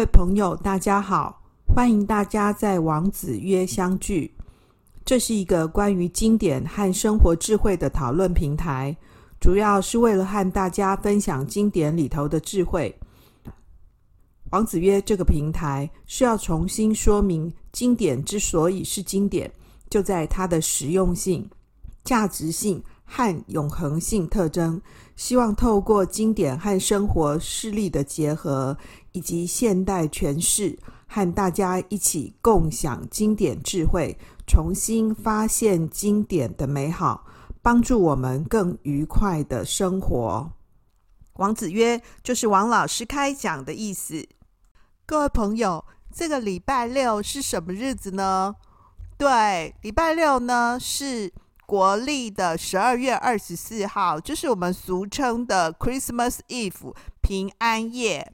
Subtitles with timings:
[0.00, 1.42] 各位朋友，大家好，
[1.74, 4.34] 欢迎大家在王子约相聚。
[5.04, 8.96] 这是一个关于经典和生活智慧的讨论平台，
[9.40, 12.98] 主要是为了和大家分享经典里头的智慧。
[14.52, 19.52] 王子约这个平台需要重新说明，经典之所以是经典，
[19.90, 21.46] 就在它的实用性、
[22.04, 24.80] 价值性和永恒性特征。
[25.20, 28.78] 希望透过经典和生活事例的结合，
[29.12, 37.26] 以及现代诠释，和大家一起共享经典智慧，重新发现经典的美好，
[37.60, 40.50] 帮助我们更愉快的生活。
[41.34, 44.26] 王子约就是王老师开讲的意思。
[45.04, 48.56] 各位朋友，这个礼拜六是什么日子呢？
[49.18, 51.30] 对，礼拜六呢是。
[51.70, 58.32] 国历的十二月二十四号，就是我们俗称的 Christmas Eve 平安夜。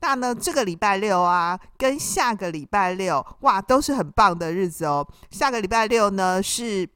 [0.00, 5.06] 那呢，这个礼拜六啊，跟下个礼拜六，哇，都是很棒的日子哦。
[5.30, 6.88] 下个礼拜六呢是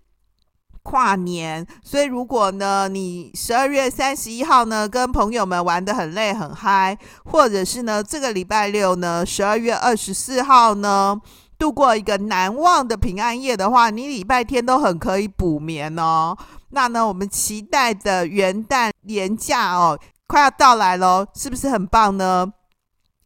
[0.82, 6.96] 跨年，所以如果呢你十二月三十一号呢跟朋友们玩得很累很嗨，
[7.26, 11.20] 或者是呢这个礼拜六呢十二月二十四号呢。
[11.62, 16.36] 度过一个难忘的平安夜的话，你礼拜天都很可以补眠哦。
[16.70, 19.96] 那呢，我们期待的元旦年假哦，
[20.26, 22.52] 快要到来喽，是不是很棒呢？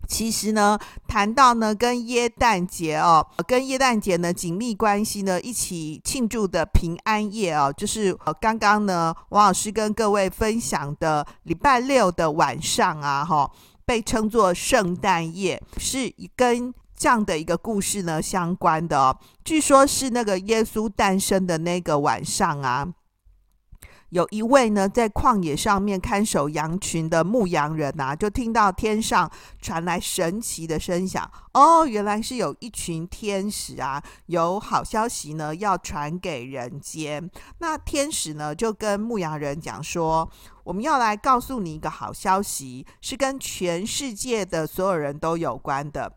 [0.06, 13.50] 其实呢，谈到呢跟耶诞节哦，跟耶诞节呢紧密关系呢，一起庆祝的平安夜哦，就是刚刚呢王老师跟各位分享的礼拜六的晚上啊，哈，
[13.86, 16.74] 被称作圣诞夜，是跟。
[16.96, 22.88] 这样的一个故事呢，相关的，据说是那个耶稣诞生的那个晚上啊，
[24.08, 29.30] 有一位呢在旷野上面看守羊群的牧羊人啊，就听到天上
[29.60, 31.30] 传来神奇的声响。
[31.52, 37.30] 哦，原来是有一群天使啊，有好消息呢要传给人间。
[37.58, 40.30] 那天使呢就跟牧羊人讲说，
[40.64, 46.12] 我们要来告诉你一个好消息，是跟全世界的所有人都有关的。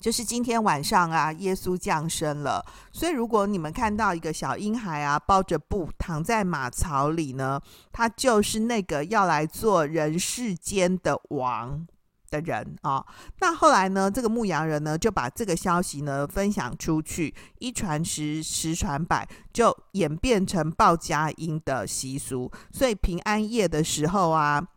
[0.00, 2.64] 就是今天晚上啊，耶稣降生了。
[2.92, 7.60] 所以，如果你们看到一个小婴孩啊，包着布躺在马槽里呢，
[7.90, 11.86] 他就是那个要来做人世间的王
[12.28, 13.04] 的人啊。
[13.40, 22.52] 那后来呢，这个牧羊人呢就把这个消息呢分享出去，一传十，十传百，就演变成报佳音的习俗。
[22.70, 24.68] 所以平安夜的时候啊。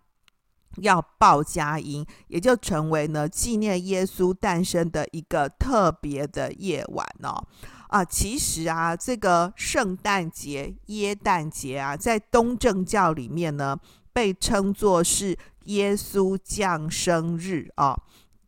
[0.77, 7.43] 要报佳音，也就成为呢纪念耶稣诞生的一个特别的夜晚哦。
[7.89, 13.77] 啊，其实啊，这个圣诞节、耶诞节啊，在东正教里面呢，
[14.11, 17.97] 被称作是耶稣降生日哦，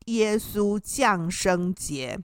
[0.05, 2.19] 耶稣降生节。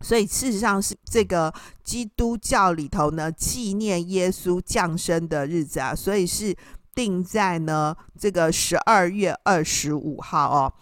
[0.00, 6.54] 所以事实上是这个基督教里头呢，纪念耶稣降生的日子啊，所以是。
[6.94, 10.72] 定在呢这个十二月二十五号哦。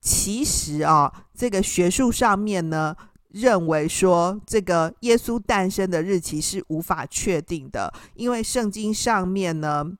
[0.00, 2.94] 其实啊，这个学术上面呢
[3.30, 9.92] 认为说，这个耶稣诞生的日期是无法确定的，因为圣经上面呢。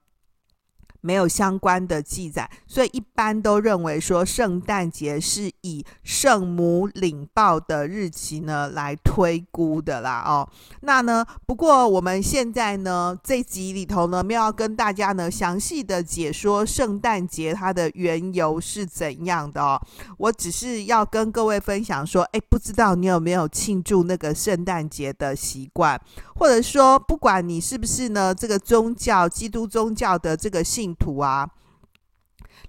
[1.05, 10.49] 没有相关的记载，所以一般都认为说圣诞节是以圣母领报的日期呢来推估的啦哦。
[10.81, 19.79] 那呢，不过我们现在呢这集里头呢，没有要跟大家呢详细的解说圣诞节它的缘由是怎样的哦。
[20.17, 26.01] 我只是要跟各位分享说，哎，不知道你有没有庆祝那个圣诞节的习惯，
[26.37, 31.49] 或者说不管你是不是呢这个宗教基督宗教的这个信图啊，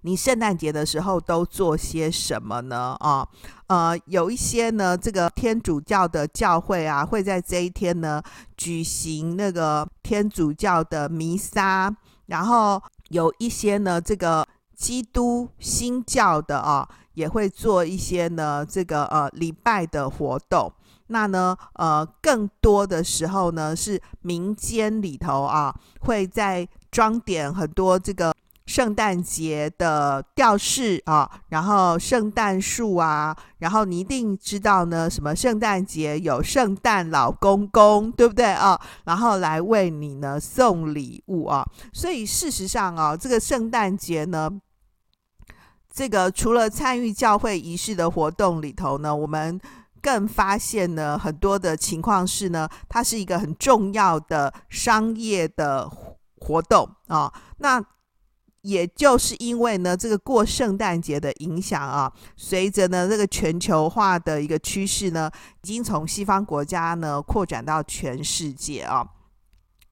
[0.02, 2.96] 你圣诞节的时候都做些什么呢？
[3.00, 3.28] 啊，
[3.68, 8.22] 呃，有一些呢，这个天主教的教会啊，会在这一天呢
[8.56, 11.96] 举行那个天主教的弥撒，
[12.28, 14.46] 然后有一些呢，这个
[14.76, 20.72] 基督新教的啊，也会做一些呢，这个呃礼拜的活动。
[21.08, 28.34] 那呢，呃，更多的时候呢，是民间里头啊，会在装点很多这个
[28.68, 38.80] 圣诞节的吊饰啊，然后圣诞树啊，然后你一定知道呢，什么圣诞节有圣诞老公公，对不对啊？
[39.04, 41.66] 然后来为你呢送礼物啊。
[41.92, 44.50] 所以事实上啊，这个圣诞节呢，
[45.94, 49.60] 这个除了参与教会仪式的活动里头呢，我们
[50.02, 55.92] 更发现呢很多的情况是呢，它是一个很重要的商业的。
[56.40, 57.84] 活动啊，那
[58.62, 65.30] 也就是因为呢，这个过圣诞节的影响啊，随着呢这个全球化的一个趋势呢，
[65.64, 69.08] 已经从西方国家呢扩展到全世界啊，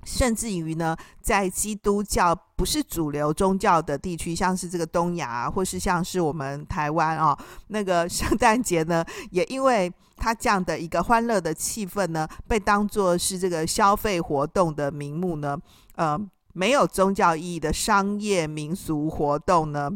[0.04, 7.38] 甚至于呢，在基督教不是主流宗教的地区，像是这个东亚，或是像是我们台湾啊，
[7.68, 15.58] 那个圣诞节呢， 也因为它这样的一个欢乐的气氛呢，被当作是这个消费活动的名目呢，
[15.96, 16.20] 呃。
[16.56, 19.90] 没有宗教意义的商业民俗活动呢，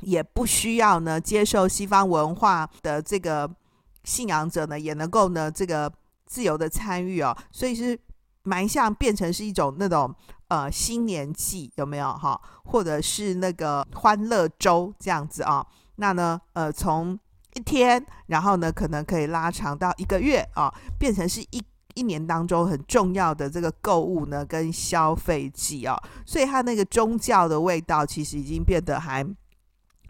[0.00, 3.54] 也不需要呢接受西方文化的这个
[4.02, 5.92] 信仰者呢，也能够呢这个
[6.24, 8.00] 自由的参与哦，所以是
[8.44, 10.10] 蛮像变成是一种那种
[10.48, 12.40] 呃新年祭有没有哈？
[12.64, 15.66] 或者是那个欢乐周这样子啊？
[15.96, 17.20] 那呢呃从
[17.52, 21.62] 一天，然后呢可能可以拉长到一个月啊，变成是一。
[21.94, 25.96] 一年当中很重要的这个购物呢，跟消费季啊，
[26.26, 29.26] 所以它那个宗教的味道其实已经变得还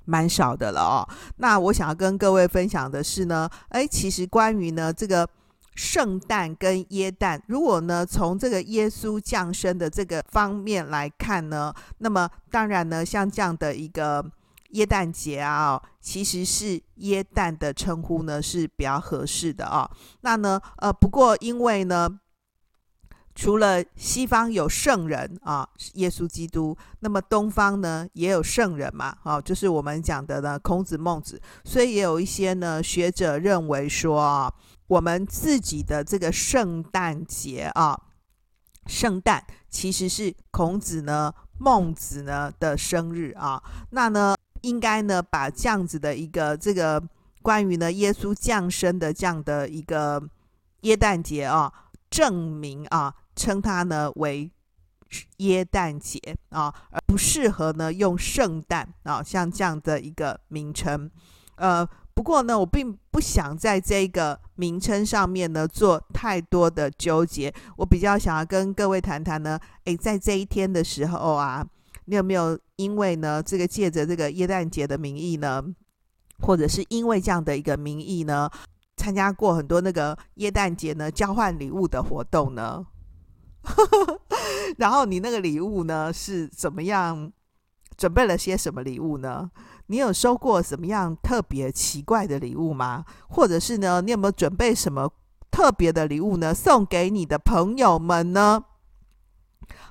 [0.05, 1.09] 蛮少的了哦。
[1.37, 5.29] 那我想要跟各位分享的是呢，诶，其实关于呢这个
[5.75, 14.25] 圣诞跟耶诞，如果呢从这个耶稣降生的这个方面来看呢，那么当然呢像这样的一个。
[14.75, 19.89] 耶诞节啊，其实是耶诞的称呼呢是比较合适的啊。
[20.23, 22.09] 那呢，呃，不过因为呢，
[23.37, 34.53] 除了西方有圣人啊，耶稣基督，那么东方呢也有圣人嘛，啊，就是我们讲的呢孔子、孟子，所以也有一些呢学者认为说啊，
[34.89, 37.97] 我们自己的这个圣诞节啊，
[38.87, 44.34] 圣诞其实是孔子呢、孟子呢的生日啊，那呢。
[44.65, 47.03] 应该呢，把这样子的一个这个
[47.43, 50.23] 关于呢耶稣降生的这样的一个
[50.81, 51.71] 耶诞节啊，
[52.09, 54.51] 证明啊，称它呢为
[55.37, 56.19] 耶诞节
[56.49, 61.11] 啊，而不适合呢用圣诞啊，像这样的一个名称。
[61.57, 71.67] 呃，不过呢，我并不想在这个名称上面呢做太多的纠结，我比较想要跟各位谈谈呢，诶，在这一天的时候啊。
[72.07, 75.63] 你有没有因为呢，这个借着这个耶诞节的名义呢，
[76.41, 78.51] 或者是因为这样的一个名义呢，
[78.97, 82.87] 参加过很多那个耶诞节呢交换礼物的活动呢？
[84.79, 87.33] 然后你那个礼物呢是怎么样？
[87.97, 89.49] 准备了些什么礼物呢？
[89.87, 93.05] 你有收过什么样特别奇怪的礼物吗？
[93.29, 95.09] 或者是呢，你有没有准备什么
[95.49, 96.53] 特别的礼物呢？
[96.53, 98.65] 送给你的朋友们呢？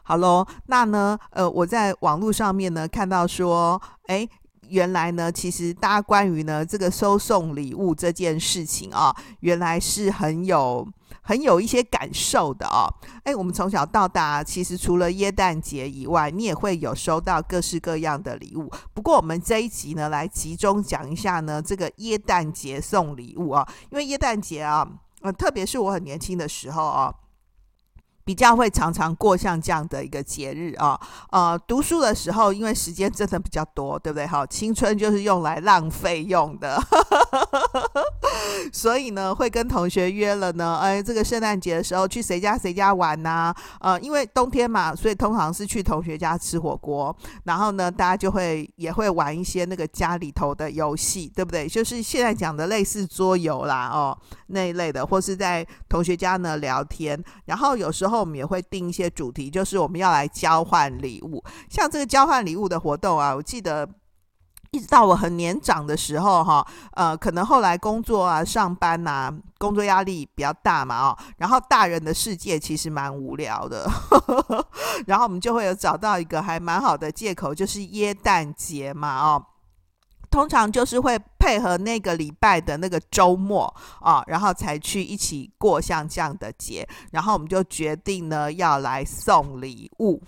[0.04, 4.30] 好喽，那呢，呃，我在网络上面呢看到说，诶，
[4.68, 10.88] 原来呢，其实大家关于呢这个收送礼物这件事情啊，原来是很有
[11.22, 12.92] 很有一些感受的哦。
[13.24, 18.72] 诶，我们从小到大，其实除了耶诞节以外，你也会有收到各式各样的礼物。
[18.94, 24.88] 不过我们这一集呢，来集中讲一下呢这个耶诞节送礼物啊，因为耶诞节啊，
[25.22, 27.14] 呃，特别是我很年轻的时候啊。
[28.26, 31.00] 比较会常常过像这样的一个节日啊，
[31.30, 34.26] 呃，读书的时候，因为时间真的比较多，对不对？
[34.26, 36.82] 好，青春就是用来浪费用的，
[38.72, 47.14] 所以呢，会跟同学约了呢，哎，这个圣诞节的时候去谁家谁家玩呐、呃，因为冬天嘛，所以通常是去同学家吃火锅，
[47.44, 51.68] 然后呢，大家就会也会玩一些那个家里头的游戏，对不对？
[51.68, 58.13] 就是现在讲的类似桌游啦，哦，那一类的，或是在同学家呢聊天，然后有时候。
[58.14, 61.44] 后我们也会定一些主题，就是我们要来交换礼物。
[61.70, 63.88] 像这个交换礼物的活动啊，我记得
[64.72, 73.90] 一直到我很年长的时候，哈，呃，可能后来工作啊、上班呐、啊，工作压力比较大嘛，哦，然后大人的世界其实蛮无聊的，
[75.06, 79.46] 然后我们就会有找到一个还蛮好的借口，就是耶诞节嘛，哦。
[80.34, 83.72] 通常就是会配合那个礼拜的那个周末
[84.02, 90.20] 啊，然后才去一起过像这样的节，然后我们就决定呢要来送礼物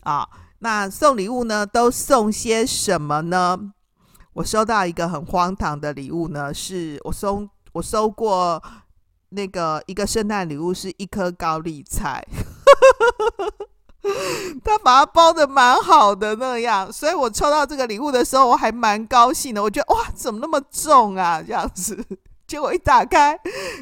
[0.00, 0.28] 啊。
[0.58, 3.56] 那送礼物呢都送些什么呢？
[4.32, 8.60] 我收到一个很荒唐的礼物呢，是我收我收过
[9.28, 12.26] 那个一个圣诞礼物是一颗高丽菜。
[14.64, 19.62] 他把它包得蛮好的那样，所以我抽到这个礼物的时候，我还蛮高兴的。
[19.62, 21.40] 我觉得哇，怎么那么重啊？
[21.40, 22.04] 这样子，
[22.46, 23.38] 结果一打开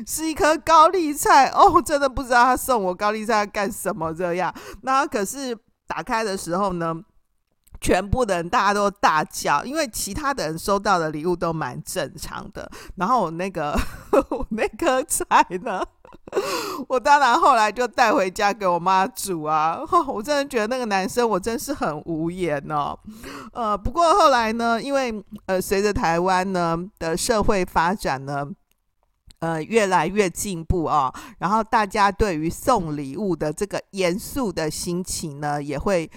[0.06, 4.54] 是一颗高丽菜哦，真的不知道他送我高丽菜干什么这样。
[4.82, 6.94] 那可是打开的时候呢，
[7.80, 12.70] 全部的人大家都大叫，因为其他的人收到的礼物都蛮正常的。
[12.96, 13.74] 然后我那个
[14.28, 15.24] 我那颗菜
[15.62, 15.82] 呢？
[16.88, 19.80] 我当然后来就带回家给我妈煮啊。
[20.08, 22.98] 我真的觉得那个男生我真是很无言哦。
[23.52, 25.12] 呃，不过后来呢，因为
[25.46, 28.46] 呃随着台湾呢的社会发展呢，
[29.40, 36.10] 呃越来越进步啊，然后大家对于送礼物的这个严肃的心情呢，也会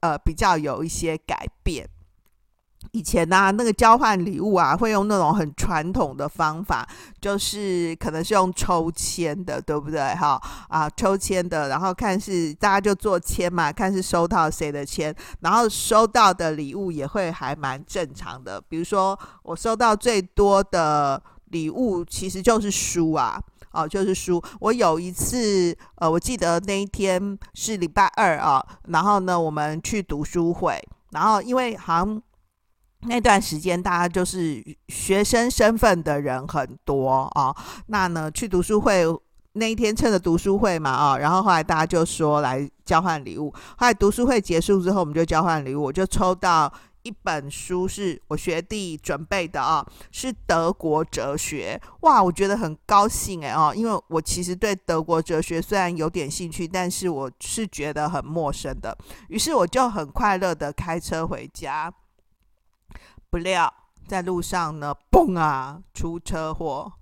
[0.00, 1.88] 呃比较有一些改变。
[2.90, 6.86] 以前呢、那个交换礼物啊，会用那种很传统的方法，
[7.20, 10.00] 就是可能是用抽签的，对不对？
[10.14, 18.60] 哈啊，抽签的，然后看是大家就做签嘛，看是收到谁的签，然后收到的礼物也会还蛮正常的。
[18.68, 24.42] 比如说，我收到最多的礼物其实就是书啊，哦，就是书。
[24.60, 32.20] 我有一次，呃，我记得那一天是礼拜二啊，然后呢，我们去读书会，然后因为好像。
[33.02, 37.56] 那段时间，大家就是学生身份的人很多啊、哦。
[37.86, 39.04] 那呢，去读书会
[39.54, 43.52] 那一天，趁着读书会嘛啊、然后后来大家就说来交换礼物。
[43.76, 45.82] 后来读书会结束之后，我们就交换礼物。
[45.82, 51.78] 我就抽到一本书，是我学弟准备的啊、是德国哲学。
[52.02, 58.96] 哇，我觉得很高兴哎哦，因为我其实对德国哲学虽然有点兴趣，但是我是觉得很陌生的。
[59.28, 61.92] 于是我就很快乐的开车回家。
[63.32, 63.72] 不料
[64.06, 66.92] 在路上呢，嘣啊，出车祸！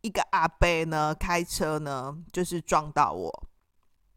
[0.00, 3.44] 一个阿伯呢，开车呢，就是撞到我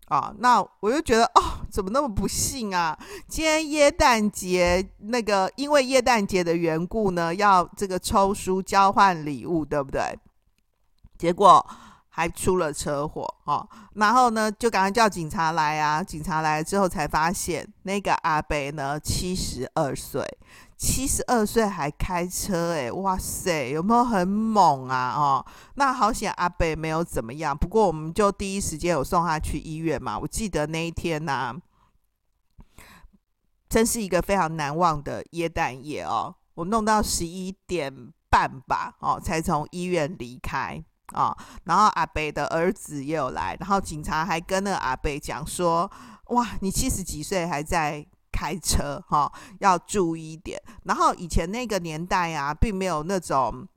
[0.06, 0.34] 啊。
[0.40, 2.98] 那我就觉得，哦，怎么那么不幸啊？
[3.28, 10.18] 今天耶诞节，那个因为耶诞节的缘故呢，要这个抽书交换礼物，对不对？
[11.18, 11.66] 结果
[12.18, 13.70] 还出了车祸哦。
[13.94, 16.02] 然后呢，就赶快叫警察来啊。
[16.02, 20.26] 警察来了之后，才发现那个阿伯呢，七十二岁。
[20.76, 25.14] 七十二岁还开车诶，哇塞，有没有很猛啊？
[25.16, 25.46] 哦，
[25.76, 27.56] 那好险阿伯没有怎么样。
[27.56, 30.18] 不过我们就第一时间有送他去医院嘛。
[30.18, 31.56] 我记得那一天呐、
[33.70, 36.34] 真是一个非常难忘的耶诞夜哦。
[36.56, 40.84] 我弄到十一点半吧，哦，才从医院离开
[41.14, 41.38] 啊、哦。
[41.64, 45.90] 然后阿北的儿子也有来，然后警察还跟那个阿北讲说
[46.28, 53.68] ：“哇，你七十几岁还在。”开车哈、哦、要注意一点，然后以前那个年代啊，并没有那种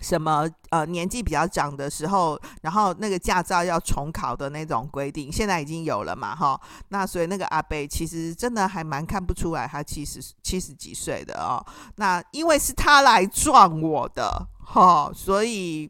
[0.00, 11.64] 什么呃年纪比较长的时候，然后那个驾照要重考的那种规定，现在已经有了嘛哈、那所以那个阿北其实真的还蛮看不出来他七十七十几岁的哦。
[11.94, 15.88] 那因为是他来撞我的哈、所以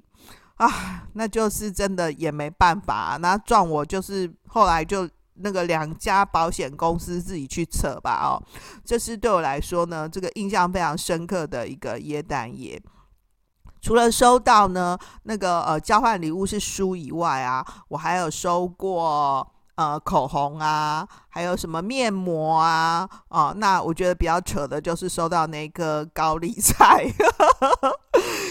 [0.57, 5.09] 啊，那就是真的也没办法，那撞我就是后来就。
[5.39, 8.41] 那个两家保险公司自己去扯吧哦，
[8.87, 12.83] 这是对我来说呢，这个印象非常深刻的一个耶诞夜。
[13.83, 19.47] 除了收到呢那个呃交换礼物是书以外啊，我还有收过。
[19.77, 23.07] 呃，口红啊，还有什么面膜啊？
[23.29, 27.05] 哦，那我觉得比较扯的就是收到那个高丽菜。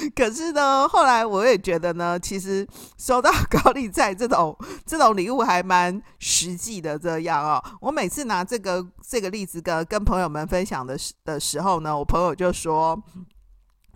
[0.10, 6.98] 可是呢，后来我也觉得呢，其实收到高利贷这种这种礼物还蛮实际的。
[6.98, 13.02] 这样哦，我每次拿这个这个例子跟跟朋友们分享的时的时候呢，我朋友就说。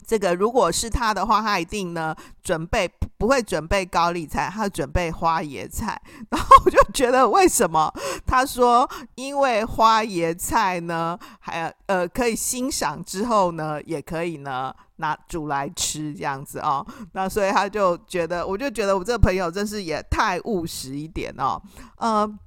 [0.09, 6.01] 这个如果是他的话，他一定呢准备不会准备高丽菜，他准备花椰菜。
[6.31, 7.93] 然后我就觉得为什么？
[8.25, 16.83] 他说因为花椰菜呢，还呃可以欣赏之后呢，也可以呢拿煮来吃这样子哦。
[17.11, 21.61] 那所以他就觉得，我就觉得我这个朋友真是也太务实一点哦，
[21.97, 22.39] 呃。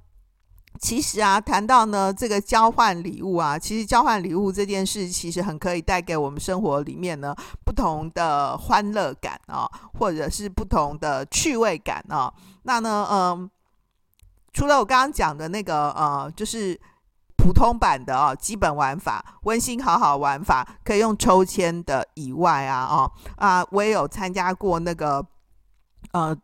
[0.83, 9.65] 其实啊，谈到呢这个交换礼物啊，其实交换礼物这件事，其实很可以带给我们生活里面呢不同的欢乐感啊，
[9.97, 12.31] 或者是不同的趣味感啊。
[12.63, 13.49] 那呢，嗯，
[14.51, 16.77] 除了我刚刚讲的那个呃，就是
[17.37, 25.25] 普通版的啊，基本玩法、温馨好好玩法，可以用抽签的以外啊，哦啊，我也有参加过那个
[26.11, 26.35] 呃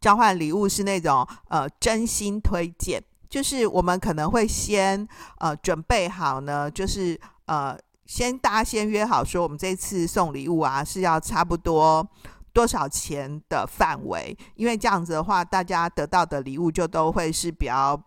[0.00, 3.02] 交换礼物是那种呃真心推荐。
[3.32, 5.08] 就是我们可能会先
[5.38, 7.74] 呃准备好呢，就是呃
[8.04, 12.06] 先大家先约好说，我们这次送礼物啊是要差不多
[12.52, 17.98] 多少钱的范围，因为这样子的话，大家得到的礼物就都会是比较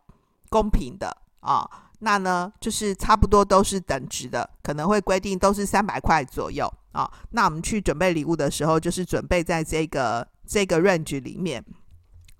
[0.51, 1.67] 公平的啊。
[2.01, 7.11] 那呢，就是差不多都是等值的，可能会规定都是三百块左右啊。
[7.31, 11.65] 那我们去准备礼物的时候，就是准备在这个这个 range 里面。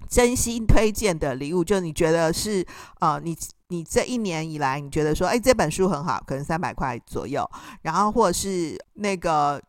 [0.10, 2.66] 真心推荐的礼物，就你觉得是
[3.00, 3.38] 呃，你
[3.70, 7.50] 你这一年以来，你觉得说，哎，这本书很好，可能三百块左右。
[7.82, 9.62] 然后或者是那个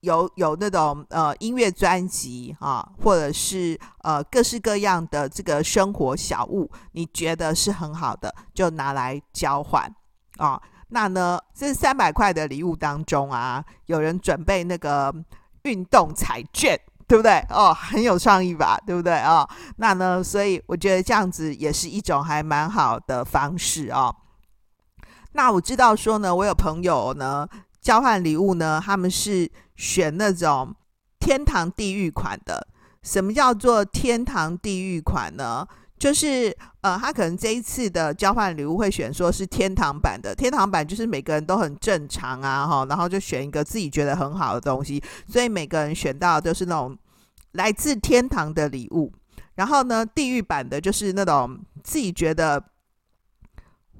[0.00, 9.92] 有有那种呃音乐专辑啊，或者是呃各式各样的这个生活小物，你觉得是很好的，就拿来交换
[10.38, 10.60] 啊。
[10.88, 15.14] 那呢，这三百块的礼物当中啊，有人准备那个
[15.62, 16.80] 运动彩券。
[17.10, 17.44] 对不对？
[17.48, 18.78] 哦，很有创意吧？
[18.86, 19.20] 对不对？
[19.22, 19.44] 哦，
[19.78, 20.22] 那呢？
[20.22, 24.14] 所以我觉得这样子也是一种还蛮好的方式哦。
[25.32, 27.48] 那我知道说呢，我有朋友呢
[27.80, 30.72] 交换礼物呢，他们是选那种
[31.18, 32.68] 天堂地狱款的。
[33.02, 35.66] 什么叫做天堂地狱款呢？
[36.00, 46.96] 就是呃，他可能这一次的交换礼物会选说是天堂版的，天堂版就是每个人都很正常啊，哈，然后就选一个自己觉得很好的东西，所以每个人选到的都是那种
[47.52, 49.12] 来自天堂的礼物。
[49.56, 52.64] 然后呢，地狱版的就是那种自己觉得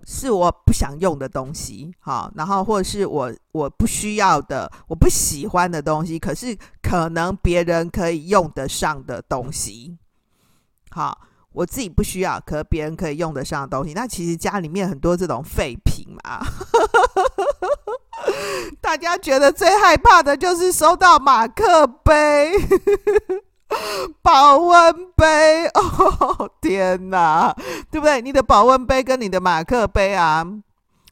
[0.07, 9.99] 是我不想用的东西，哈，然后或者是我我不需要的、我不喜欢的东西，可是可能别人可以用得上的东西，
[10.89, 11.27] 好。
[11.53, 13.93] 我自己不需要，可别人可以用得上的东西。
[13.93, 16.41] 那其实家里面很多这种废品嘛，
[18.81, 22.53] 大家觉得最害怕的就是收到马克杯、
[24.23, 25.67] 保温杯。
[25.75, 27.55] 哦天哪，
[27.91, 28.21] 对不对？
[28.21, 30.47] 你的保温杯跟你的马克杯啊，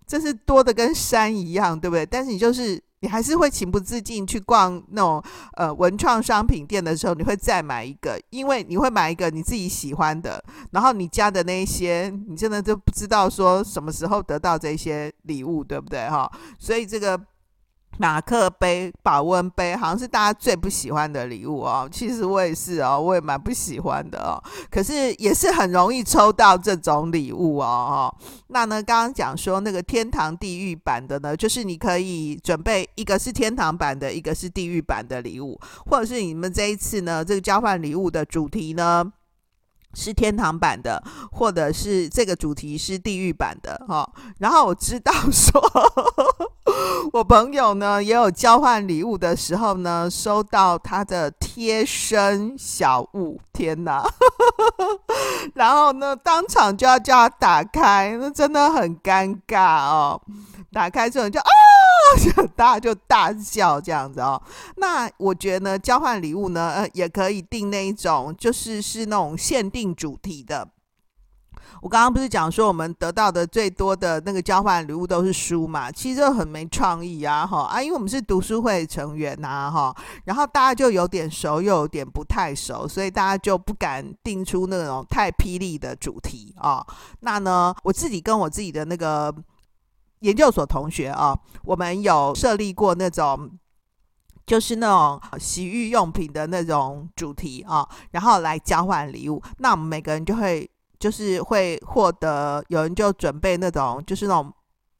[0.07, 2.07] 真是多的跟山一样，对不对？
[2.07, 2.83] 但是你就是。
[3.01, 5.23] 你还是会情不自禁去逛那种
[5.57, 16.31] 呃文创商品店的时候，你会再买一个，因为你会买一个你自己喜欢的，然后你家的那一些，你真的就不知道说什么时候得到这些礼物，对不对哈？
[16.59, 17.21] 所以这个。
[17.99, 21.89] 马克杯、保温杯，好像是大家最不喜欢的礼物哦。
[21.91, 24.43] 其实我也是哦，我也蛮不喜欢的哦。
[24.71, 28.15] 可是也是很容易抽到这种礼物哦。
[28.49, 39.05] 那呢，刚刚讲说那个天堂、地狱版的呢，就是你可以准备一个是天堂版的，一个是地狱版的礼物，或者是你们这一次呢，这个交换礼物的主题呢，
[39.95, 41.03] 是天堂版的，
[41.33, 44.09] 或者是这个主题是地狱版的哈。
[44.39, 45.61] 然后我知道说。
[47.13, 54.05] 我朋友呢也有交换礼物的时候呢，收到他的贴身小物，天哪！
[55.55, 60.21] 然后呢，当场就要叫他打开，那真的很尴尬哦。
[60.73, 61.51] 打开之后就啊，
[62.21, 64.41] 就大家就大笑这样子哦。
[64.77, 70.69] 那我觉得，交换礼物呢，呃，也可以定那一种，就是是那种限定主题的。
[71.81, 75.93] 我刚刚不是讲说我们得到的最多的那个交换礼物都是书嘛？
[75.93, 86.85] 其实很没创意啊，哈啊，因为我们是读书会成员呐，哈，然后大家就有点熟又有点不太熟，所以大家就不敢定出那种太霹雳的主题啊。
[87.21, 89.33] 那呢，我自己跟我自己的那个
[90.21, 93.51] 研究所同学啊，我们有设立过那种
[94.47, 99.43] 就是那种洗浴用品的那种主题啊，然后来交换礼物。
[99.59, 100.71] 那我们每个人就会。
[101.01, 104.53] 就是会获得，有人就准备那种，就是那种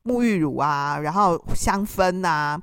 [0.05, 2.57] 沐浴乳啊，然后香氛啊，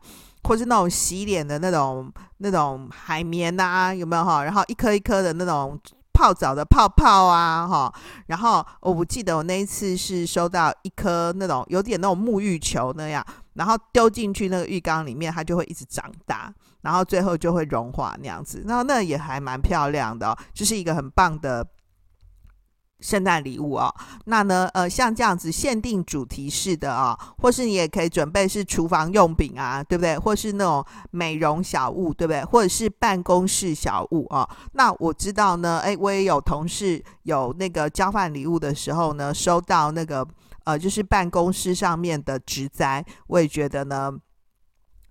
[0.43, 4.41] 或是那种洗脸的那种那种海绵啊，有没有哈？
[4.41, 5.77] 然后一颗一颗的那种
[6.15, 7.93] 泡澡的泡泡啊，哈。
[8.27, 13.25] 然后我不记得我那一次是收到一颗那种有点那种沐浴球那样，
[13.55, 18.63] 然后丢进去那个浴缸里面，它就会一直长大，然后最后就会融化那样子。
[18.65, 21.67] 那那也还蛮漂亮的哦，就是一个很棒的。
[23.01, 23.93] 圣诞礼物哦，
[24.25, 30.17] 那呢，呃，像这样子限定主题式的啊、哦，或是你也可以准备是厨房用品啊，对不对？
[30.17, 32.43] 或是那种美容小物，对不对？
[32.45, 34.49] 或者是办公室小物、哦。
[34.73, 40.25] 那我知道呢，诶，我也有同事有那个交换礼物的时候呢，收到那个
[40.63, 44.11] 呃，就是办公室上面的植栽，我也觉得呢。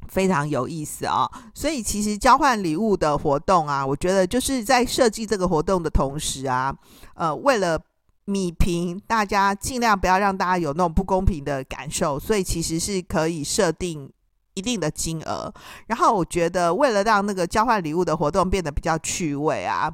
[0.08, 6.74] 非常有意思啊、哦，所以其实交换礼物的活动啊，我觉得就是在设计这个活动的同时啊，
[7.14, 7.80] 呃，为了
[8.24, 14.10] 米平大家，尽量不要让大家有那种不公平的感受，所以其实是可以设定
[14.54, 15.52] 一定的金额。
[15.86, 19.92] 然后我觉得，为了让那个交换礼物的活动变得比较趣味啊。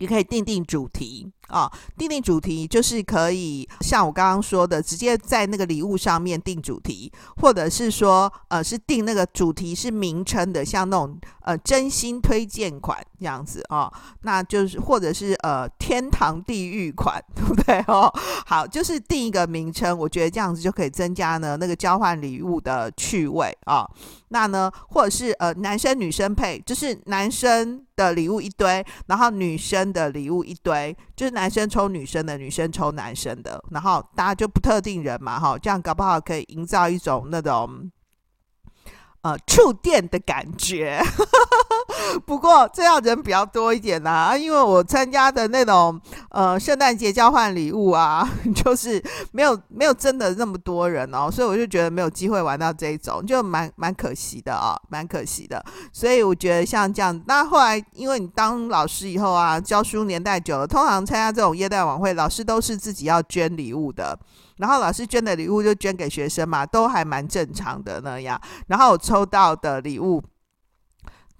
[0.00, 18.12] 你可以定定主题啊，定定主题就是可以像我刚刚说的，直接在那个礼物上面定主题，或者是说呃是定那个主题是名称的，像那种呃真心推荐款这样子啊，那就是或者是呃天堂地狱款， 对不对哦？
[18.46, 23.88] 好，就是定一个名称，我觉得这样子就可以增加呢那个交换礼物的趣味啊。
[24.28, 27.84] 那呢，或者是呃男生女生配，就是男生。
[27.98, 37.90] 的礼物一堆，然后女生的礼物一堆，就是男生抽女生的，女生抽男生的，然后大家就不特定人嘛，哈，这样搞不好可以营造一种那种，
[39.32, 41.00] 呃触电的感觉。
[42.24, 55.62] 不过这样人比较多一点啊，因为我参加的那种呃圣诞节交换礼物啊， 就是没有没有真的那么多人哦，所以我就觉得没有机会玩到这一种，就蛮蛮可惜的啊，蛮可惜的。
[55.92, 64.18] 所以我觉得像这样，那后来因为你当老师以后啊，教书年代久了，通常参加这种耶诞晚会，老师都是自己要捐礼物的，
[64.58, 68.40] 然后老师捐的礼物就捐给学生嘛，都还蛮正常的那样。
[68.66, 70.22] 然后我抽到的礼物。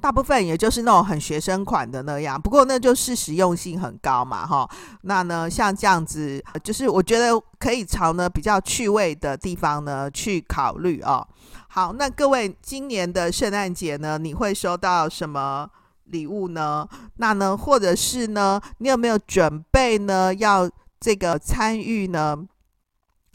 [0.00, 4.64] 大部分也就是那种很学生款的那样，不过那就是实用性很高嘛，哈。
[5.02, 11.26] 那呢，像这样子，就是我觉得可以朝呢比较趣味的地方呢去考虑哦。
[11.66, 15.68] 好，那各位今年的圣诞节呢，你会收到什么
[16.04, 16.86] 礼物呢？
[17.16, 22.38] 那呢，或者是呢，你有没有准备呢要这个参与呢？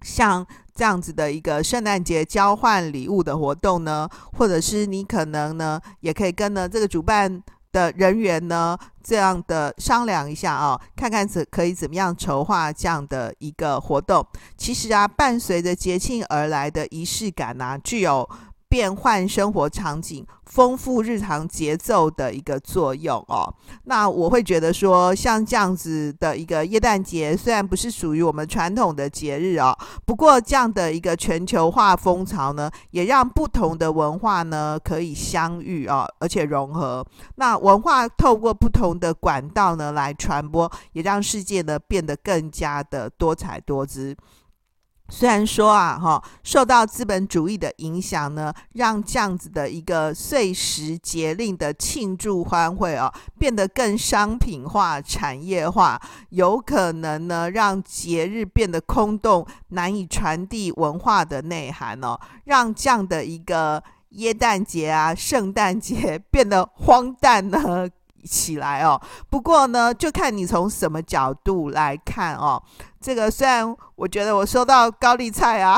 [0.04, 0.46] 像。
[0.76, 14.26] 这样子的一个圣诞节交换礼物的活动呢，或者是你可能呢，也可以跟呢这个主办的人员呢，这样的商量一下啊，看看怎可以怎么样筹划这样的一个活动。
[14.58, 18.28] 其实啊，伴随着节庆而来的仪式感啊，具有。
[18.74, 23.54] 变换生活场景、丰富日常节奏的一个作用哦。
[23.84, 37.06] 那我会觉得说，像这样子的一个耶诞节，虽然不是属于我们传统的节日哦，不过这样的一个全球化风潮呢，也让不同的文化呢可以相遇哦，而且融合。
[37.36, 44.18] 那文化透过不同的管道呢来传播，也让世界呢变得更加的多彩多姿。
[45.16, 67.88] 虽然说啊，哈，受到资本主义的影响呢，让这样子的一个碎石节令的庆祝欢会哦，变得更商品化、产业化，有可能呢，让节日变得空洞，难以传递文化的内涵哦，让这样的一个耶诞节啊、圣诞节变得荒诞呢。
[68.26, 72.62] 起来哦，不过呢，就看你从什么角度来看哦。
[73.00, 75.78] 这个虽然我觉得我收到高丽菜啊，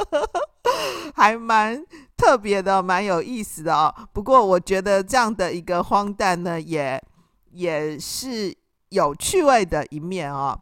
[1.16, 1.82] 还蛮
[2.16, 3.94] 特别的，蛮有意思的哦。
[4.12, 7.02] 不过我觉得这样的一个荒诞呢，也
[7.52, 8.54] 也是
[8.90, 10.60] 有趣味的一面哦。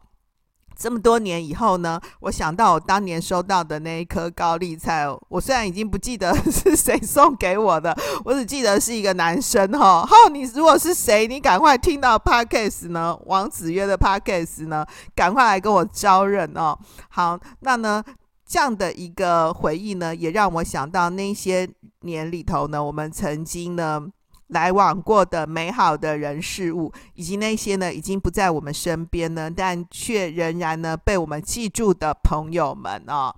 [0.79, 10.05] 这么多年以后呢，我想到我当年收到的那一颗高丽菜，我虽然已经不记得 是谁送给我的，我只记得是一个男生哈。
[10.05, 16.79] 好，你如果是谁，你赶快听到 Podcast 呢，王子约的 Podcast 呢，赶快来跟我招认哦。
[17.09, 18.01] 好，那呢，
[18.47, 21.69] 这样的一个回忆呢，也让我想到那些
[22.03, 24.07] 年里头呢，我们曾经呢。
[24.49, 33.35] 来往过的美好的人事物，以及那些呢已经不在我们身边呢，但却仍然呢被我们记住的朋友们哦。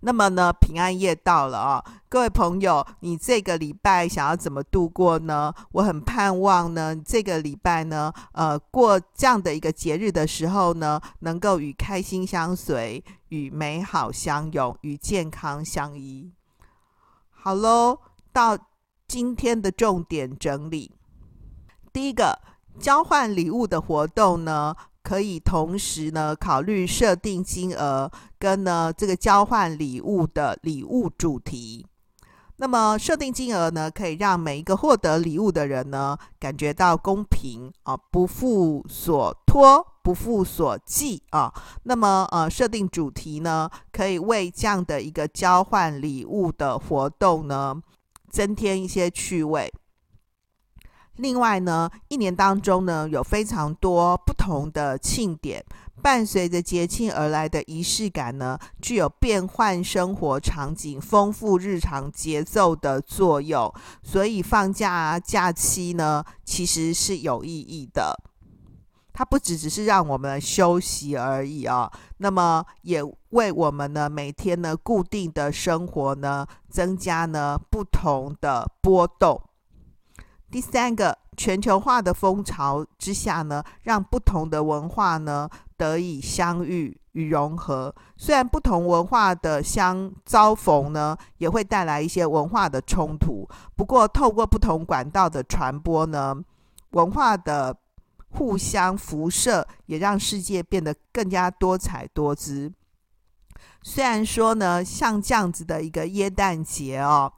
[0.00, 5.54] 那么呢，平安夜到了啊、哦，各位朋友，你这个礼拜想要怎么度过呢？
[5.72, 16.32] 我很盼望呢，这个礼拜呢，呃，过这样的一个节日的时候呢，能够与开心相随，与美好相拥，与健康相依。
[17.30, 18.00] 好喽，
[18.32, 18.58] 到。
[19.06, 20.90] 今天的重点整理，
[21.92, 22.40] 第一个，
[22.80, 31.86] 交换礼物的活动呢，可以同时呢考虑设定金额跟呢这个交换礼物的礼物主题。
[32.56, 41.52] 那么设定金额呢，可以让每一个获得礼物的人呢感觉到公平啊，不负所托，不负所寄啊。
[41.82, 47.82] 那么呃，设定主题呢，可以为这样的一个交换礼物的活动呢。
[48.34, 49.72] 增添一些趣味。
[51.18, 55.64] 另外呢，一年当中呢，有非常多不同的庆典，
[56.02, 63.72] 伴随着节庆而来的仪式感呢，具有变换生活场景、丰富日常节奏的作用。
[64.02, 68.18] 所以放假啊、假期呢，其实是有意义的。
[69.16, 73.00] 它不只只是让我们休息而已啊，那么也
[73.30, 79.40] 为我们呢每天呢固定的生活呢增加呢不同的波动。
[80.50, 87.94] 第三个，全球化的风潮之下呢，让不同的文化呢得以相遇与融合。
[88.16, 96.34] 虽然不同文化的相遭逢呢，也会带来一些文化的冲突，不过透过不同管道的传播呢，
[96.90, 97.76] 文化的。
[98.36, 102.72] 互相辐射，也让世界变得更加多彩多姿。
[103.82, 107.32] 虽然说呢，像这样子的一个耶诞节哦，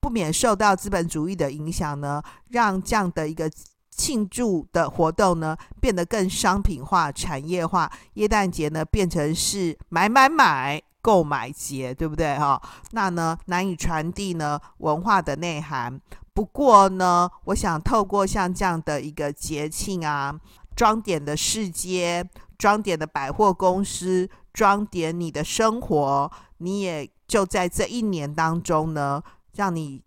[0.00, 3.50] 不免受到资本主义的影响呢，让这样的一个
[3.90, 7.90] 庆祝的活动呢，变得更商品化、产业化。
[8.14, 12.60] 耶诞节呢，变成是买买买，购买节，对不对哈？
[12.90, 16.00] 那呢，难以传递呢文化的内涵。
[16.40, 20.40] 不过呢，我想透过像这样的一个节庆啊，
[20.74, 22.26] 装点的市街，
[22.56, 29.22] 装点的百货公司，装点你的生活，你也就在这一年当中呢，
[29.54, 30.02] 让你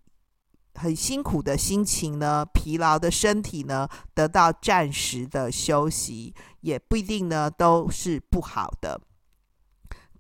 [0.74, 9.00] 很辛苦的心情呢，疲劳的身体呢，得到暂时的休息，也不一定呢都是不好的。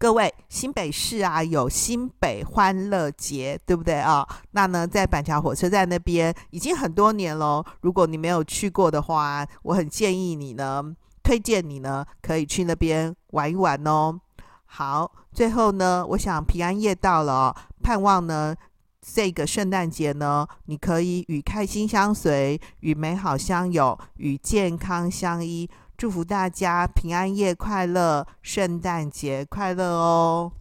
[0.04, 4.28] 各位，新北市啊有新北欢乐节，对不对啊？
[4.52, 7.63] 那呢，在板桥火车站那边已经很多年喽。
[7.80, 14.20] 如果你没有去过的话，我很建议你呢，推荐你呢，可以去那边玩一玩哦。
[14.66, 18.54] 好，最后呢，我想平安夜到了，盼望呢，
[19.02, 25.70] 这个圣诞节呢，你可以与开心相随，与美好相拥，与健康相依。
[25.97, 30.51] 祝福大家平安夜快乐，圣诞节快乐哦！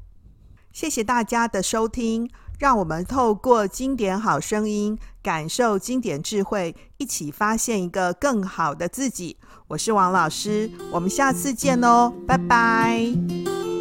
[0.73, 9.37] 谢谢大家的收听，让我们透过经典好声音，感受经典智慧，一起发现一个更好的自己。
[9.69, 13.72] 我是王老师，我们下次见哦，拜拜。